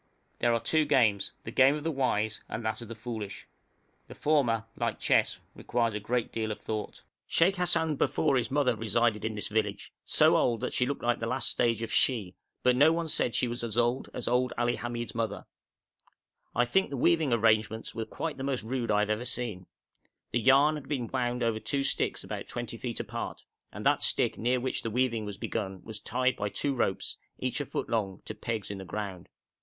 [0.39, 3.45] There are two games the game of the wise and that of the foolish;
[4.07, 7.03] the former, like chess, requires a good deal of thought.
[7.27, 9.47] [Illustration: FLUTE PLAYERS IN THE WADI KOUKOUT, SOUDAN] Sheikh Hassan Bafori's mother resided in this
[9.49, 12.33] village, so old that she looked like the last stage of 'She,'
[12.63, 15.45] but no one said she was as old as old Ali Hamid's mother.
[16.55, 19.67] I think the weaving arrangements were quite the most rude I have ever seen.
[20.31, 24.35] The yarn had been wound over two sticks about 20 feet apart, and that stick
[24.35, 28.23] near which the weaving was begun was tied by two ropes, each a foot long,
[28.25, 29.29] to pegs in the ground.